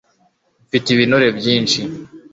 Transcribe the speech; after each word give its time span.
mfite 0.67 0.87
ibinure 0.91 1.27
byinshi 1.37 1.79